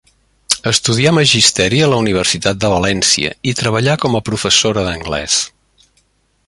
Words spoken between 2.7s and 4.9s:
València, i treballà com a professora